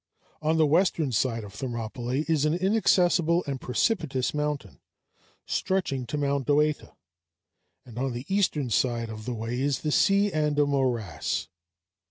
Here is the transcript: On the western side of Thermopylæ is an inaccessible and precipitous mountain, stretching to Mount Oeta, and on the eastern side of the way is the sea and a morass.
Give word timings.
On 0.41 0.57
the 0.57 0.65
western 0.65 1.11
side 1.11 1.43
of 1.43 1.53
Thermopylæ 1.53 2.27
is 2.27 2.43
an 2.43 2.55
inaccessible 2.55 3.43
and 3.45 3.61
precipitous 3.61 4.33
mountain, 4.33 4.79
stretching 5.45 6.07
to 6.07 6.17
Mount 6.17 6.47
Oeta, 6.49 6.95
and 7.85 7.99
on 7.99 8.11
the 8.11 8.25
eastern 8.27 8.71
side 8.71 9.09
of 9.11 9.25
the 9.25 9.35
way 9.35 9.61
is 9.61 9.81
the 9.81 9.91
sea 9.91 10.33
and 10.33 10.57
a 10.57 10.65
morass. 10.65 11.49